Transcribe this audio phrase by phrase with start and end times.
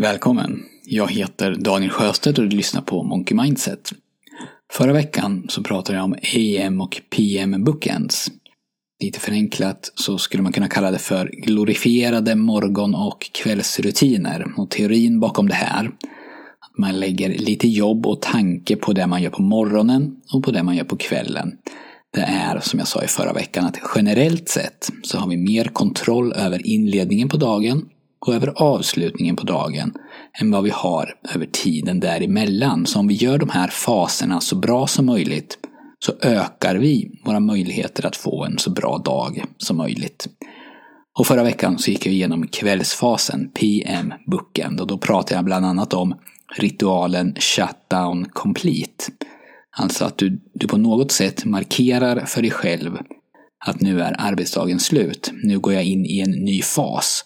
[0.00, 0.62] Välkommen!
[0.84, 3.92] Jag heter Daniel Sjöstedt och du lyssnar på Monkey Mindset.
[4.72, 8.30] Förra veckan så pratade jag om AM och PM bookends.
[9.02, 14.46] Lite förenklat så skulle man kunna kalla det för glorifierade morgon och kvällsrutiner.
[14.56, 15.86] Och teorin bakom det här,
[16.60, 20.50] att man lägger lite jobb och tanke på det man gör på morgonen och på
[20.50, 21.52] det man gör på kvällen.
[22.14, 25.64] Det är, som jag sa i förra veckan, att generellt sett så har vi mer
[25.64, 27.86] kontroll över inledningen på dagen
[28.26, 29.94] och över avslutningen på dagen
[30.40, 32.86] än vad vi har över tiden däremellan.
[32.86, 35.58] Så om vi gör de här faserna så bra som möjligt
[35.98, 40.28] så ökar vi våra möjligheter att få en så bra dag som möjligt.
[41.18, 45.66] Och förra veckan så gick jag igenom kvällsfasen, PM Bookend, och då pratade jag bland
[45.66, 46.14] annat om
[46.56, 49.04] ritualen Shutdown Complete.
[49.76, 52.98] Alltså att du, du på något sätt markerar för dig själv
[53.66, 55.32] att nu är arbetsdagen slut.
[55.42, 57.24] Nu går jag in i en ny fas.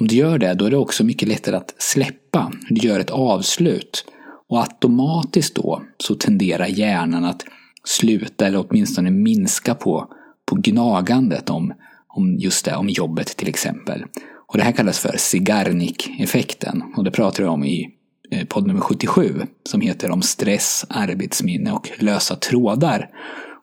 [0.00, 2.52] Om du gör det, då är det också mycket lättare att släppa.
[2.70, 4.04] Du gör ett avslut.
[4.48, 7.44] Och automatiskt då så tenderar hjärnan att
[7.84, 10.08] sluta eller åtminstone minska på,
[10.46, 11.74] på gnagandet om,
[12.08, 14.04] om just det, om jobbet till exempel.
[14.48, 16.82] Och det här kallas för Sigarnik-effekten.
[16.96, 17.88] Och det pratar jag om i
[18.30, 23.10] eh, podd nummer 77 som heter om stress, arbetsminne och lösa trådar.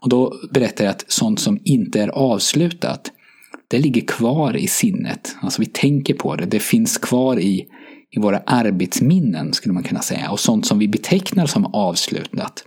[0.01, 3.11] Och då berättar jag att sånt som inte är avslutat
[3.67, 5.35] det ligger kvar i sinnet.
[5.41, 6.45] Alltså vi tänker på det.
[6.45, 7.65] Det finns kvar i,
[8.11, 10.31] i våra arbetsminnen skulle man kunna säga.
[10.31, 12.63] Och sånt som vi betecknar som avslutat.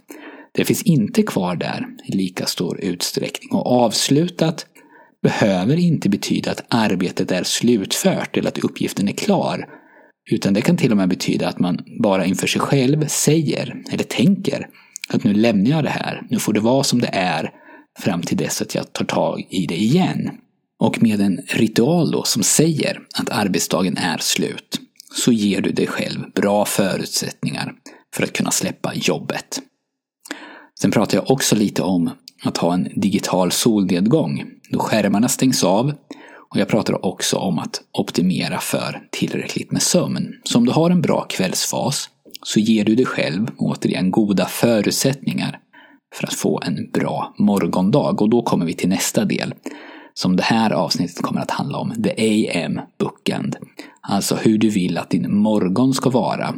[0.55, 3.51] Det finns inte kvar där i lika stor utsträckning.
[3.53, 4.67] Och avslutat
[5.23, 9.69] behöver inte betyda att arbetet är slutfört eller att uppgiften är klar.
[10.31, 14.05] Utan det kan till och med betyda att man bara inför sig själv säger eller
[14.05, 14.69] tänker
[15.09, 16.23] att nu lämnar jag det här.
[16.31, 17.51] Nu får det vara som det är
[17.99, 20.31] fram till dess att jag tar tag i det igen.
[20.79, 24.81] Och med en ritual då som säger att arbetsdagen är slut
[25.15, 27.75] så ger du dig själv bra förutsättningar
[28.15, 29.61] för att kunna släppa jobbet.
[30.81, 32.11] Sen pratar jag också lite om
[32.43, 35.93] att ha en digital solnedgång då skärmarna stängs av
[36.51, 40.35] och jag pratar också om att optimera för tillräckligt med sömn.
[40.45, 42.09] Så om du har en bra kvällsfas
[42.43, 45.59] så ger du dig själv återigen goda förutsättningar
[46.15, 48.23] för att få en bra morgondag.
[48.23, 49.55] Och då kommer vi till nästa del
[50.19, 53.57] som det här avsnittet kommer att handla om, The AM Bookend.
[54.01, 56.55] Alltså hur du vill att din morgon ska vara.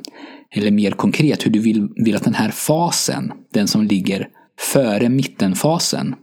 [0.51, 4.29] Eller mer konkret, hur du vill, vill att den här fasen, den som ligger
[4.73, 6.15] före mittenfasen,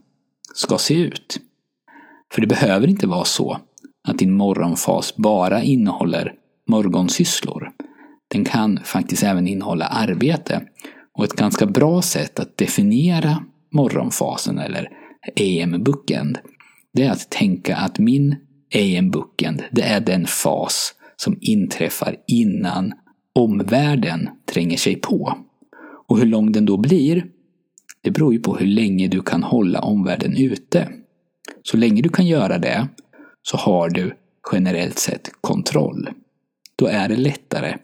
[0.54, 1.40] ska se ut.
[2.34, 3.58] För det behöver inte vara så
[4.08, 6.34] att din morgonfas bara innehåller
[6.70, 7.72] morgonsysslor.
[8.28, 10.62] Den kan faktiskt även innehålla arbete.
[11.14, 14.90] Och ett ganska bra sätt att definiera morgonfasen eller
[15.40, 16.38] AM Bookend
[16.98, 18.36] det är att tänka att min
[18.76, 22.94] AM bookend, det är den fas som inträffar innan
[23.34, 25.38] omvärlden tränger sig på.
[26.08, 27.26] Och hur lång den då blir,
[28.02, 30.90] det beror ju på hur länge du kan hålla omvärlden ute.
[31.64, 32.88] Så länge du kan göra det
[33.42, 34.14] så har du
[34.52, 36.10] generellt sett kontroll.
[36.76, 37.78] Då är det lättare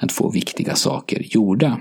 [0.00, 1.80] att få viktiga saker gjorda.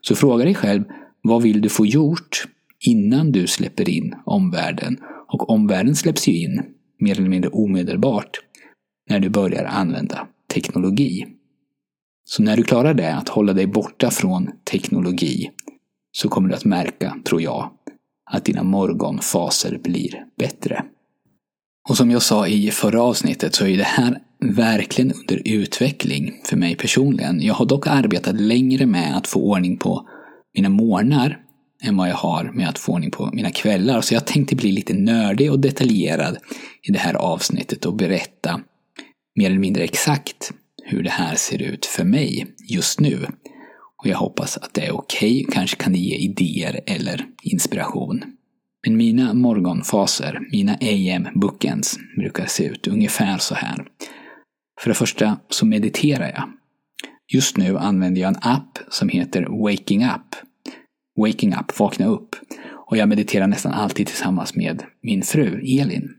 [0.00, 0.84] Så fråga dig själv,
[1.22, 2.44] vad vill du få gjort
[2.86, 4.98] innan du släpper in omvärlden
[5.32, 6.62] och omvärlden släpps ju in,
[6.98, 8.40] mer eller mindre omedelbart,
[9.10, 11.26] när du börjar använda teknologi.
[12.24, 15.50] Så när du klarar det, att hålla dig borta från teknologi,
[16.12, 17.70] så kommer du att märka, tror jag,
[18.30, 20.84] att dina morgonfaser blir bättre.
[21.88, 26.56] Och som jag sa i förra avsnittet så är det här verkligen under utveckling för
[26.56, 27.42] mig personligen.
[27.42, 30.08] Jag har dock arbetat längre med att få ordning på
[30.54, 31.39] mina morgnar
[31.82, 34.00] än vad jag har med att få ordning på mina kvällar.
[34.00, 36.36] Så jag tänkte bli lite nördig och detaljerad
[36.82, 38.60] i det här avsnittet och berätta
[39.36, 40.52] mer eller mindre exakt
[40.84, 43.26] hur det här ser ut för mig just nu.
[44.02, 45.54] Och jag hoppas att det är okej, okay.
[45.54, 48.22] kanske kan det ge idéer eller inspiration.
[48.86, 53.86] Men mina morgonfaser, mina AM bookends, brukar se ut ungefär så här.
[54.80, 56.52] För det första så mediterar jag.
[57.32, 60.49] Just nu använder jag en app som heter Waking Up
[61.16, 62.36] Waking Up, vakna upp.
[62.90, 66.10] Och jag mediterar nästan alltid tillsammans med min fru Elin.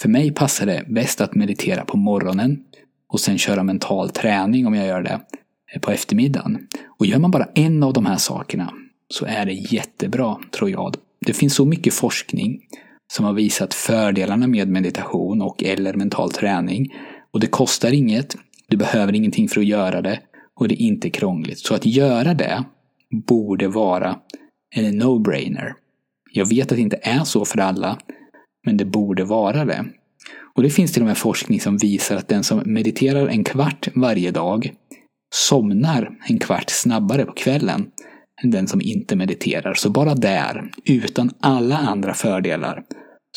[0.00, 2.58] För mig passar det bäst att meditera på morgonen
[3.08, 5.20] och sen köra mental träning om jag gör det
[5.74, 6.66] eh, på eftermiddagen.
[6.98, 8.72] Och gör man bara en av de här sakerna
[9.08, 10.96] så är det jättebra, tror jag.
[11.26, 12.60] Det finns så mycket forskning
[13.12, 16.94] som har visat fördelarna med meditation och eller mental träning.
[17.30, 18.36] Och det kostar inget,
[18.68, 20.20] du behöver ingenting för att göra det
[20.54, 21.58] och det är inte krångligt.
[21.58, 22.64] Så att göra det
[23.20, 24.18] borde vara
[24.76, 25.72] en no-brainer.
[26.32, 27.98] Jag vet att det inte är så för alla,
[28.66, 29.84] men det borde vara det.
[30.56, 33.88] Och det finns till och med forskning som visar att den som mediterar en kvart
[33.94, 34.72] varje dag
[35.34, 37.90] somnar en kvart snabbare på kvällen
[38.42, 39.74] än den som inte mediterar.
[39.74, 42.82] Så bara där, utan alla andra fördelar,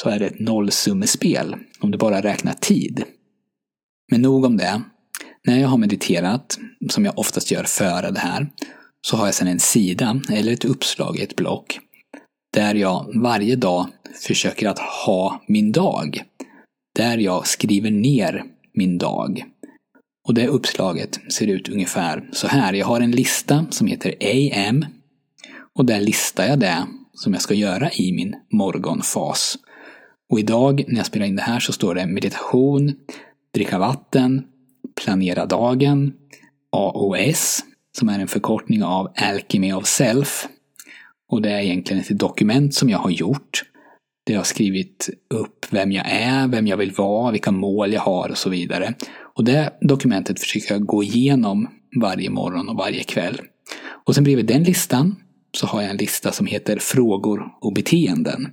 [0.01, 3.03] så är det ett nollsummespel om du bara räknar tid.
[4.11, 4.81] Men nog om det.
[5.47, 6.57] När jag har mediterat,
[6.89, 8.47] som jag oftast gör före det här,
[9.09, 11.79] så har jag sedan en sida eller ett uppslag i ett block
[12.53, 13.87] där jag varje dag
[14.21, 16.21] försöker att ha min dag.
[16.95, 18.43] Där jag skriver ner
[18.73, 19.43] min dag.
[20.27, 22.73] Och det uppslaget ser ut ungefär så här.
[22.73, 24.85] Jag har en lista som heter AM.
[25.75, 29.57] Och där listar jag det som jag ska göra i min morgonfas.
[30.29, 32.93] Och idag när jag spelar in det här så står det meditation,
[33.53, 34.43] dricka vatten,
[35.03, 36.13] planera dagen,
[36.71, 37.63] AOS,
[37.97, 40.47] som är en förkortning av Alchemy of Self.
[41.29, 43.63] Och det är egentligen ett dokument som jag har gjort.
[44.25, 48.01] Där jag har skrivit upp vem jag är, vem jag vill vara, vilka mål jag
[48.01, 48.93] har och så vidare.
[49.35, 51.67] Och det dokumentet försöker jag gå igenom
[52.01, 53.41] varje morgon och varje kväll.
[54.05, 55.15] Och sen bredvid den listan
[55.57, 58.47] så har jag en lista som heter Frågor och beteenden.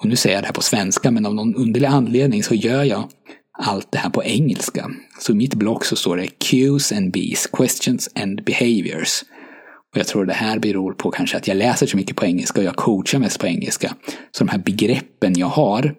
[0.00, 2.84] Och nu säger jag det här på svenska, men av någon underlig anledning så gör
[2.84, 3.08] jag
[3.62, 4.90] allt det här på engelska.
[5.18, 9.24] Så i mitt blogg så står det Q's and B's, Questions and Behaviors.
[9.92, 12.60] Och jag tror det här beror på kanske att jag läser så mycket på engelska
[12.60, 13.94] och jag coachar mest på engelska.
[14.30, 15.94] Så de här begreppen jag har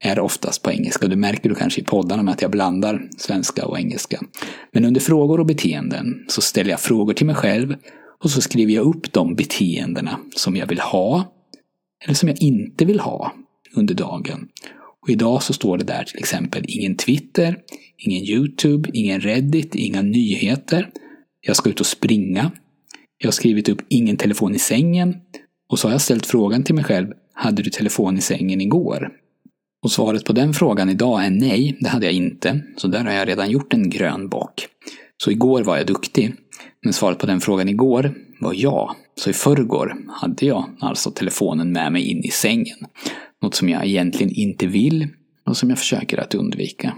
[0.00, 1.08] är oftast på engelska.
[1.08, 4.20] Det märker du kanske i poddarna med att jag blandar svenska och engelska.
[4.72, 7.74] Men under frågor och beteenden så ställer jag frågor till mig själv
[8.24, 11.32] och så skriver jag upp de beteendena som jag vill ha
[12.04, 13.32] eller som jag inte vill ha
[13.76, 14.48] under dagen.
[15.04, 17.56] Och idag så står det där till exempel ingen Twitter,
[17.98, 20.90] ingen YouTube, ingen Reddit, inga nyheter.
[21.40, 22.50] Jag ska ut och springa.
[23.18, 25.16] Jag har skrivit upp ingen telefon i sängen.
[25.68, 29.10] Och så har jag ställt frågan till mig själv, hade du telefon i sängen igår?
[29.82, 32.60] Och svaret på den frågan idag är nej, det hade jag inte.
[32.76, 34.66] Så där har jag redan gjort en grön bock.
[35.16, 36.34] Så igår var jag duktig.
[36.84, 38.96] Men svaret på den frågan igår var ja.
[39.16, 42.78] Så i förrgår hade jag alltså telefonen med mig in i sängen.
[43.42, 45.08] Något som jag egentligen inte vill
[45.46, 46.94] och som jag försöker att undvika.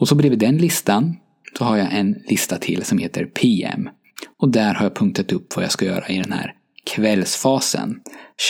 [0.00, 1.16] Och så bredvid den listan
[1.58, 3.88] så har jag en lista till som heter PM.
[4.36, 8.00] Och där har jag punktat upp vad jag ska göra i den här kvällsfasen.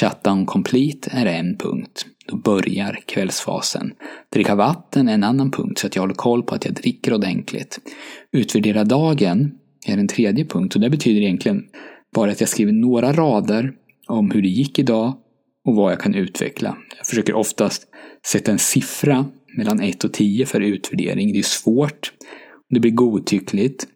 [0.01, 2.07] Shutdown complete är en punkt.
[2.27, 3.93] Då börjar kvällsfasen.
[4.33, 7.15] Dricka vatten är en annan punkt så att jag håller koll på att jag dricker
[7.15, 7.79] ordentligt.
[8.33, 9.53] Utvärdera dagen
[9.87, 11.65] är en tredje punkt och det betyder egentligen
[12.15, 13.73] bara att jag skriver några rader
[14.07, 15.17] om hur det gick idag
[15.69, 16.77] och vad jag kan utveckla.
[16.97, 17.83] Jag försöker oftast
[18.27, 19.27] sätta en siffra
[19.57, 21.33] mellan 1 och 10 för utvärdering.
[21.33, 22.13] Det är svårt.
[22.71, 23.87] Det blir godtyckligt.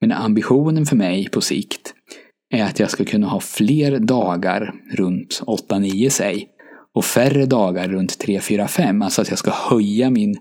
[0.00, 1.94] Men ambitionen för mig på sikt
[2.54, 6.48] är att jag ska kunna ha fler dagar runt 8-9 säg.
[6.94, 9.04] Och färre dagar runt 3-4-5.
[9.04, 10.36] Alltså att jag ska höja min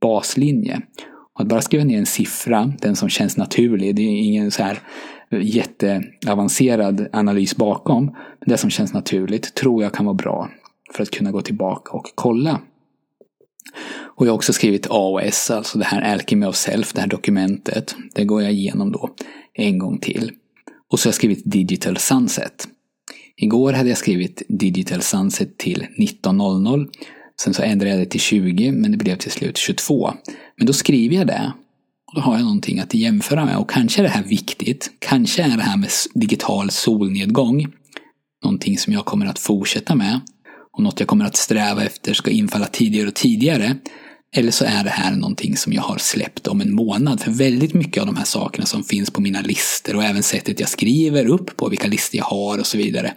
[0.00, 0.80] baslinje.
[1.34, 3.96] Och att bara skriva ner en siffra, den som känns naturlig.
[3.96, 4.78] Det är ingen så här
[5.40, 8.04] jätteavancerad analys bakom.
[8.04, 10.48] Men det som känns naturligt tror jag kan vara bra
[10.94, 12.60] för att kunna gå tillbaka och kolla.
[13.94, 17.94] Och jag har också skrivit AOS, alltså det här Alchemy of Self, det här dokumentet.
[18.14, 19.10] Det går jag igenom då
[19.54, 20.32] en gång till.
[20.90, 22.68] Och så har jag skrivit Digital Sunset.
[23.36, 26.88] Igår hade jag skrivit Digital Sunset till 19.00.
[27.40, 30.12] Sen så ändrade jag det till 20, men det blev till slut 22.
[30.56, 31.52] Men då skriver jag det
[32.12, 34.90] och då har jag någonting att jämföra med och kanske är det här viktigt.
[34.98, 37.66] Kanske är det här med digital solnedgång
[38.42, 40.20] någonting som jag kommer att fortsätta med
[40.72, 43.76] och något jag kommer att sträva efter ska infalla tidigare och tidigare.
[44.36, 47.20] Eller så är det här någonting som jag har släppt om en månad.
[47.20, 50.60] För väldigt mycket av de här sakerna som finns på mina listor och även sättet
[50.60, 53.14] jag skriver upp på vilka listor jag har och så vidare.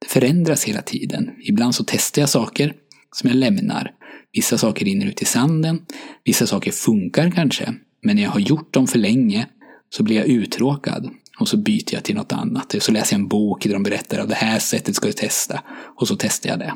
[0.00, 1.30] Det förändras hela tiden.
[1.48, 2.74] Ibland så testar jag saker
[3.16, 3.90] som jag lämnar.
[4.32, 5.80] Vissa saker rinner ut i sanden.
[6.24, 7.74] Vissa saker funkar kanske.
[8.02, 9.46] Men när jag har gjort dem för länge
[9.90, 11.10] så blir jag uttråkad.
[11.38, 12.74] Och så byter jag till något annat.
[12.78, 15.60] Så läser jag en bok där de berättar att det här sättet ska du testa.
[16.00, 16.74] Och så testar jag det.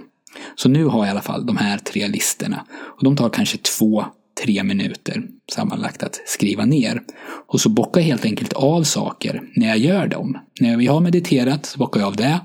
[0.54, 2.66] Så nu har jag i alla fall de här tre listorna.
[2.72, 4.04] Och de tar kanske två,
[4.44, 7.02] tre minuter sammanlagt att skriva ner.
[7.46, 10.38] Och så bockar jag helt enkelt av saker när jag gör dem.
[10.60, 12.40] När jag har mediterat så bockar jag av det.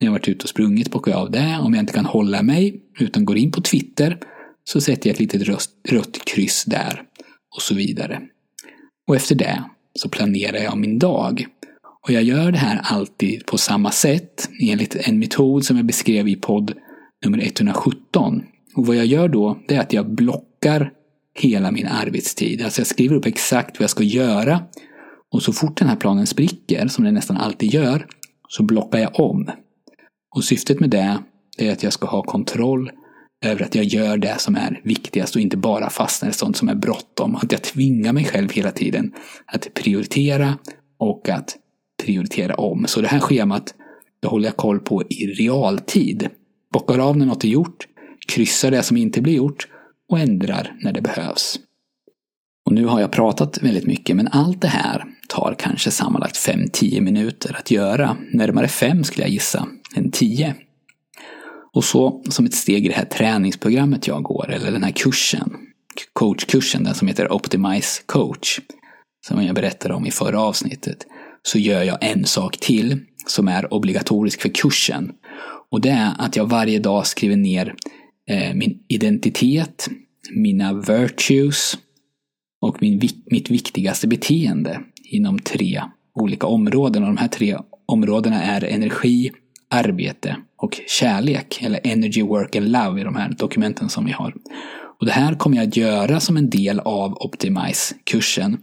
[0.00, 1.58] När jag har varit ute och sprungit bockar jag av det.
[1.62, 4.18] Om jag inte kan hålla mig utan går in på Twitter
[4.64, 7.02] så sätter jag ett litet rött, rött kryss där
[7.56, 8.20] och så vidare.
[9.08, 11.46] Och efter det så planerar jag min dag.
[12.02, 16.28] Och jag gör det här alltid på samma sätt enligt en metod som jag beskrev
[16.28, 16.72] i podd
[17.24, 18.42] nummer 117.
[18.74, 20.92] Och vad jag gör då, det är att jag blockar
[21.34, 22.62] hela min arbetstid.
[22.62, 24.62] Alltså jag skriver upp exakt vad jag ska göra.
[25.30, 28.06] Och så fort den här planen spricker, som den nästan alltid gör,
[28.48, 29.50] så blockar jag om.
[30.34, 31.18] Och syftet med det
[31.58, 32.90] är att jag ska ha kontroll
[33.42, 36.68] över att jag gör det som är viktigast och inte bara fastnar i sånt som
[36.68, 37.36] är bråttom.
[37.36, 39.12] Att jag tvingar mig själv hela tiden
[39.46, 40.58] att prioritera
[40.98, 41.56] och att
[42.04, 42.84] prioritera om.
[42.88, 43.74] Så det här schemat,
[44.20, 46.28] det håller jag koll på i realtid.
[46.72, 47.86] Bockar av när något är gjort,
[48.28, 49.68] kryssar det som inte blir gjort
[50.08, 51.58] och ändrar när det behövs.
[52.66, 57.00] Och nu har jag pratat väldigt mycket, men allt det här tar kanske sammanlagt 5-10
[57.00, 58.16] minuter att göra.
[58.32, 60.54] Närmare 5 skulle jag gissa, än 10.
[61.74, 65.52] Och så som ett steg i det här träningsprogrammet jag går, eller den här kursen,
[66.12, 68.60] coachkursen, den som heter Optimize coach,
[69.26, 71.06] som jag berättade om i förra avsnittet,
[71.42, 75.12] så gör jag en sak till som är obligatorisk för kursen.
[75.70, 77.74] Och det är att jag varje dag skriver ner
[78.30, 79.88] eh, min identitet,
[80.34, 81.78] mina virtues
[82.60, 85.82] och min, mitt viktigaste beteende inom tre
[86.14, 87.02] olika områden.
[87.02, 89.30] Och de här tre områdena är energi,
[89.72, 91.62] arbete och kärlek.
[91.62, 94.34] Eller energy, work and love i de här dokumenten som vi har.
[95.00, 98.58] Och det här kommer jag att göra som en del av Optimize-kursen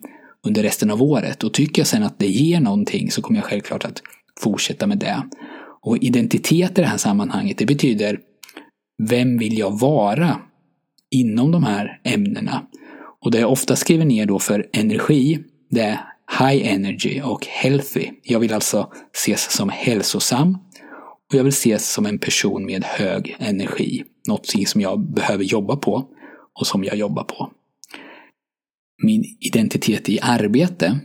[0.48, 1.44] under resten av året.
[1.44, 4.02] Och tycker jag sen att det ger någonting så kommer jag självklart att
[4.40, 5.24] fortsätta med det.
[5.82, 8.20] Och identitet i det här sammanhanget, det betyder
[9.04, 10.40] vem vill jag vara
[11.12, 12.62] inom de här ämnena?
[13.22, 15.40] Och det jag ofta skriver ner då för energi,
[15.70, 16.00] det är
[16.40, 18.10] high energy och healthy.
[18.24, 20.58] Jag vill alltså ses som hälsosam
[21.30, 24.04] och jag vill ses som en person med hög energi.
[24.28, 26.06] Någonting som jag behöver jobba på
[26.60, 27.52] och som jag jobbar på.
[29.04, 31.00] Min identitet i arbete,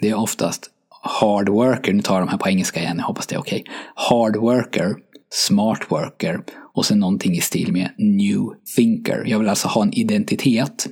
[0.00, 0.70] det är oftast
[1.02, 1.92] hard worker.
[1.92, 3.60] Nu tar jag de här på engelska igen, jag hoppas det är okej.
[3.60, 3.74] Okay.
[3.94, 4.96] Hard worker,
[5.30, 6.40] smart worker
[6.74, 8.40] och sen någonting i stil med new
[8.76, 9.24] thinker.
[9.26, 10.86] Jag vill alltså ha en identitet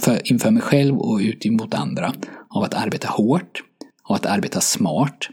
[0.00, 2.12] för, inför mig själv och ut emot andra
[2.48, 3.62] av att arbeta hårt,
[4.04, 5.28] av att arbeta smart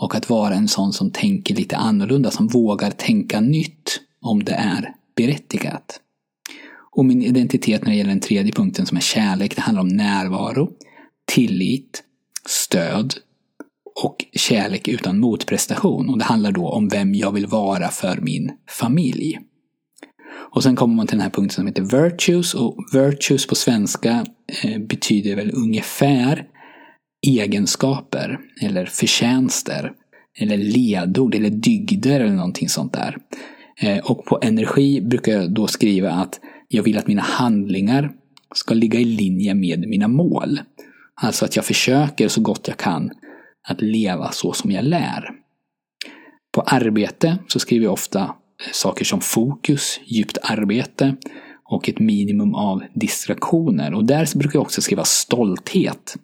[0.00, 4.52] och att vara en sån som tänker lite annorlunda, som vågar tänka nytt om det
[4.52, 6.00] är berättigat.
[6.96, 9.88] Och min identitet när det gäller den tredje punkten som är kärlek, det handlar om
[9.88, 10.70] närvaro,
[11.26, 12.02] tillit,
[12.46, 13.14] stöd
[14.02, 16.08] och kärlek utan motprestation.
[16.08, 19.38] Och det handlar då om vem jag vill vara för min familj.
[20.30, 22.54] Och sen kommer man till den här punkten som heter virtues.
[22.54, 24.26] Och virtues på svenska
[24.64, 26.46] eh, betyder väl ungefär
[27.26, 29.92] egenskaper eller förtjänster.
[30.40, 33.16] Eller ledord eller dygder eller någonting sånt där.
[33.80, 38.12] Eh, och på energi brukar jag då skriva att jag vill att mina handlingar
[38.54, 40.60] ska ligga i linje med mina mål.
[41.14, 43.10] Alltså att jag försöker så gott jag kan
[43.68, 45.30] att leva så som jag lär.
[46.52, 51.16] På arbete så skriver jag ofta eh, saker som fokus, djupt arbete
[51.64, 53.94] och ett minimum av distraktioner.
[53.94, 56.16] Och där brukar jag också skriva stolthet.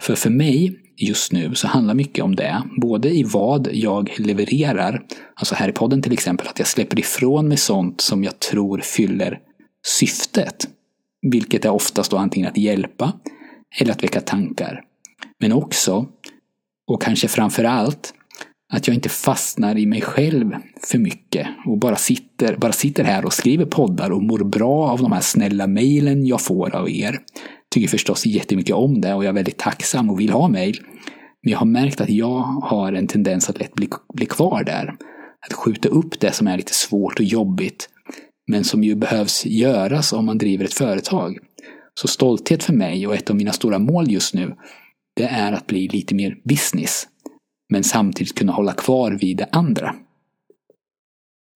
[0.00, 2.62] För för mig just nu så handlar mycket om det.
[2.80, 5.02] Både i vad jag levererar,
[5.34, 8.78] alltså här i podden till exempel, att jag släpper ifrån mig sånt som jag tror
[8.78, 9.38] fyller
[9.86, 10.68] syftet.
[11.22, 13.12] Vilket är oftast då antingen att hjälpa
[13.80, 14.82] eller att väcka tankar.
[15.40, 16.06] Men också,
[16.86, 18.14] och kanske framför allt,
[18.72, 20.52] att jag inte fastnar i mig själv
[20.90, 24.98] för mycket och bara sitter, bara sitter här och skriver poddar och mår bra av
[24.98, 27.20] de här snälla mejlen jag får av er.
[27.74, 30.80] Tycker förstås jättemycket om det och jag är väldigt tacksam och vill ha mejl.
[31.42, 34.96] Men jag har märkt att jag har en tendens att lätt bli, bli kvar där.
[35.46, 37.88] Att skjuta upp det som är lite svårt och jobbigt
[38.50, 41.38] men som ju behövs göras om man driver ett företag.
[42.00, 44.54] Så stolthet för mig och ett av mina stora mål just nu,
[45.16, 47.06] det är att bli lite mer business
[47.72, 49.94] men samtidigt kunna hålla kvar vid det andra.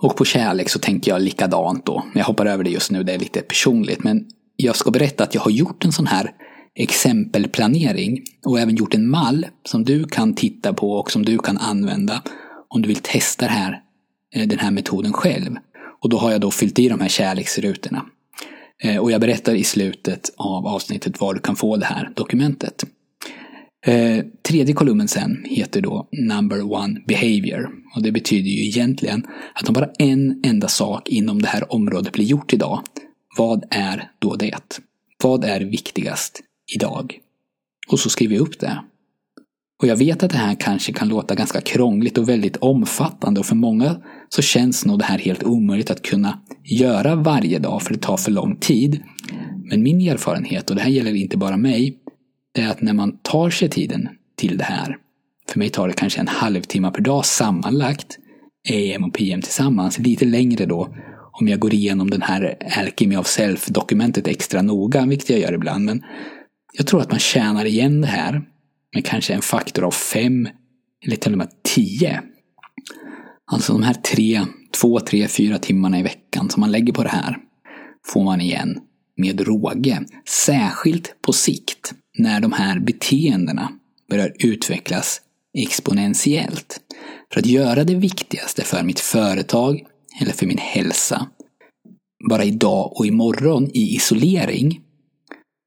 [0.02, 2.04] Och på kärlek så tänker jag likadant då.
[2.14, 4.04] Jag hoppar över det just nu, det är lite personligt.
[4.04, 6.30] Men jag ska berätta att jag har gjort en sån här
[6.74, 11.58] exempelplanering och även gjort en mall som du kan titta på och som du kan
[11.58, 12.22] använda
[12.68, 13.82] om du vill testa här,
[14.34, 15.56] eh, den här metoden själv.
[16.02, 18.06] Och då har jag då fyllt i de här kärleksrutorna.
[18.82, 22.84] Eh, och jag berättar i slutet av avsnittet var du kan få det här dokumentet.
[23.86, 27.70] Eh, tredje kolumnen sen heter då Number One Behavior.
[27.96, 32.12] Och det betyder ju egentligen att om bara en enda sak inom det här området
[32.12, 32.80] blir gjort idag,
[33.36, 34.80] vad är då det?
[35.22, 36.40] Vad är viktigast
[36.74, 37.18] idag?
[37.88, 38.84] Och så skriver jag upp det.
[39.82, 43.46] Och jag vet att det här kanske kan låta ganska krångligt och väldigt omfattande och
[43.46, 43.96] för många
[44.28, 48.16] så känns nog det här helt omöjligt att kunna göra varje dag för det tar
[48.16, 49.02] för lång tid.
[49.64, 51.98] Men min erfarenhet, och det här gäller inte bara mig,
[52.58, 54.96] är att när man tar sig tiden till det här,
[55.48, 58.18] för mig tar det kanske en halvtimme per dag sammanlagt,
[58.70, 60.94] AM och PM tillsammans, lite längre då
[61.32, 65.84] om jag går igenom den här Alchemy of Self-dokumentet extra noga, vilket jag gör ibland.
[65.84, 66.02] Men
[66.72, 68.42] jag tror att man tjänar igen det här
[68.94, 70.48] med kanske en faktor av fem
[71.06, 72.22] eller till och med tio.
[73.52, 74.46] Alltså de här tre
[74.80, 77.36] två, tre, fyra timmarna i veckan som man lägger på det här
[78.06, 78.80] får man igen
[79.16, 80.00] med råge.
[80.28, 83.72] Särskilt på sikt när de här beteendena
[84.10, 85.20] börjar utvecklas
[85.58, 86.80] exponentiellt.
[87.32, 89.86] För att göra det viktigaste för mitt företag
[90.20, 91.26] eller för min hälsa
[92.28, 94.80] bara idag och imorgon i isolering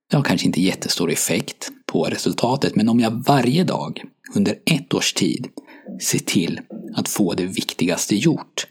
[0.10, 4.04] det har kanske inte jättestor effekt på resultatet, men om jag varje dag
[4.36, 5.48] under ett års tid
[6.02, 6.62] ser till
[6.96, 8.68] att få det viktigaste gjort,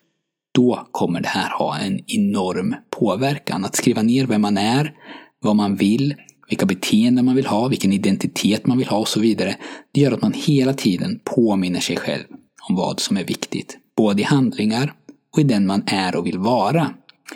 [0.54, 3.64] då kommer det här ha en enorm påverkan.
[3.64, 4.94] Att skriva ner vem man är,
[5.40, 6.14] vad man vill,
[6.48, 9.56] vilka beteenden man vill ha, vilken identitet man vill ha och så vidare.
[9.92, 12.24] Det gör att man hela tiden påminner sig själv
[12.68, 13.78] om vad som är viktigt.
[13.96, 14.94] Både i handlingar
[15.34, 16.90] och i den man är och vill vara.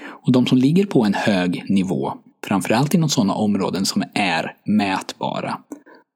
[0.06, 2.12] Och de som ligger på en hög nivå,
[2.46, 5.58] framförallt inom sådana områden som är mätbara,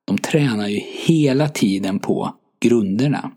[0.07, 3.31] de tränar ju hela tiden på grunderna.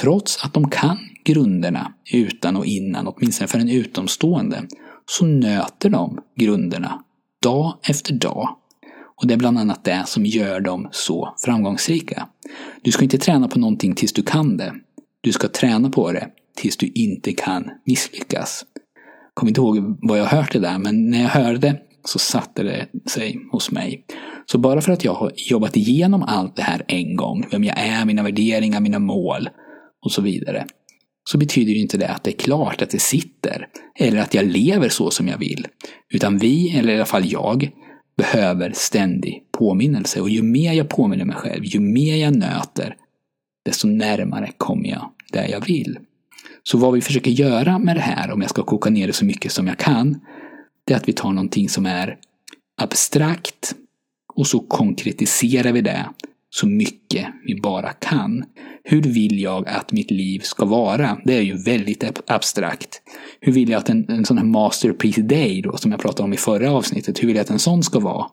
[0.00, 4.62] Trots att de kan grunderna utan och innan, åtminstone för en utomstående,
[5.06, 7.02] så nöter de grunderna
[7.42, 8.56] dag efter dag.
[9.20, 12.28] Och det är bland annat det som gör dem så framgångsrika.
[12.82, 14.74] Du ska inte träna på någonting tills du kan det.
[15.20, 18.64] Du ska träna på det tills du inte kan misslyckas.
[19.24, 22.18] Jag kommer inte ihåg vad jag hört det där, men när jag hörde det så
[22.18, 24.04] satte det sig hos mig.
[24.46, 27.78] Så bara för att jag har jobbat igenom allt det här en gång, vem jag
[27.78, 29.48] är, mina värderingar, mina mål
[30.04, 30.66] och så vidare,
[31.30, 33.68] så betyder ju inte det att det är klart att det sitter.
[33.98, 35.66] Eller att jag lever så som jag vill.
[36.14, 37.70] Utan vi, eller i alla fall jag,
[38.16, 40.20] behöver ständig påminnelse.
[40.20, 42.96] Och ju mer jag påminner mig själv, ju mer jag nöter,
[43.64, 45.98] desto närmare kommer jag där jag vill.
[46.70, 49.24] Så vad vi försöker göra med det här, om jag ska koka ner det så
[49.24, 50.20] mycket som jag kan,
[50.84, 52.16] det är att vi tar någonting som är
[52.80, 53.74] abstrakt
[54.34, 56.08] och så konkretiserar vi det
[56.50, 58.44] så mycket vi bara kan.
[58.84, 61.18] Hur vill jag att mitt liv ska vara?
[61.24, 63.02] Det är ju väldigt abstrakt.
[63.40, 66.32] Hur vill jag att en, en sån här masterpiece day då, som jag pratade om
[66.32, 68.26] i förra avsnittet, hur vill jag att en sån ska vara?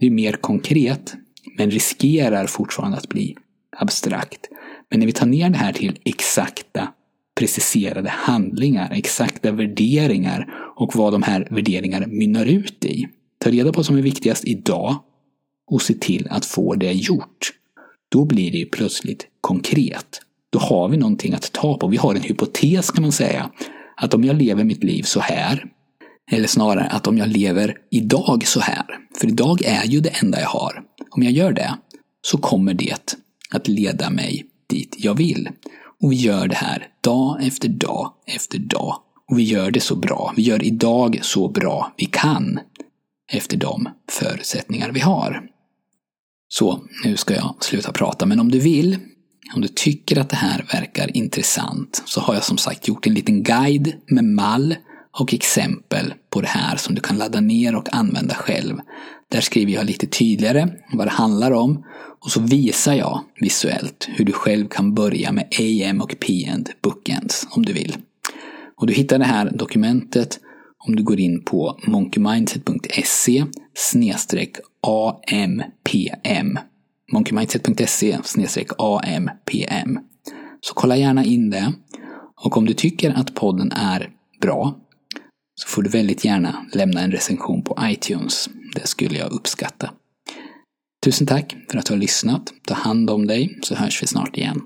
[0.00, 1.14] Det är mer konkret,
[1.58, 3.36] men riskerar fortfarande att bli
[3.76, 4.48] abstrakt.
[4.90, 6.88] Men när vi tar ner det här till exakta,
[7.38, 13.08] preciserade handlingar, exakta värderingar och vad de här värderingarna mynnar ut i.
[13.38, 14.96] Ta reda på vad som är viktigast idag
[15.70, 17.52] och se till att få det gjort.
[18.08, 20.20] Då blir det ju plötsligt konkret.
[20.50, 21.88] Då har vi någonting att ta på.
[21.88, 23.50] Vi har en hypotes kan man säga.
[23.96, 25.64] Att om jag lever mitt liv så här,
[26.30, 28.84] eller snarare att om jag lever idag så här,
[29.20, 30.82] för idag är ju det enda jag har.
[31.10, 31.74] Om jag gör det,
[32.22, 33.16] så kommer det
[33.50, 35.48] att leda mig dit jag vill.
[36.02, 38.98] Och vi gör det här dag efter dag efter dag.
[39.30, 40.32] Och vi gör det så bra.
[40.36, 42.60] Vi gör idag så bra vi kan
[43.32, 45.42] efter de förutsättningar vi har.
[46.48, 48.98] Så, nu ska jag sluta prata, men om du vill,
[49.54, 53.14] om du tycker att det här verkar intressant, så har jag som sagt gjort en
[53.14, 54.76] liten guide med mall
[55.18, 58.80] och exempel på det här som du kan ladda ner och använda själv.
[59.30, 61.84] Där skriver jag lite tydligare vad det handlar om
[62.26, 67.46] och så visar jag visuellt hur du själv kan börja med AM och PN bookends
[67.50, 67.96] om du vill.
[68.76, 70.40] Och du hittar det här dokumentet
[70.86, 73.44] om du går in på monkeymindset.se
[74.80, 76.58] AMPM.
[77.12, 78.18] monkeymindset.se
[78.78, 79.98] AMPM.
[80.60, 81.72] Så kolla gärna in det.
[82.44, 84.10] Och om du tycker att podden är
[84.40, 84.76] bra
[85.54, 88.48] så får du väldigt gärna lämna en recension på iTunes.
[88.74, 89.90] Det skulle jag uppskatta.
[91.06, 92.52] Tusen tack för att du har lyssnat.
[92.66, 94.62] Ta hand om dig så hörs vi snart igen.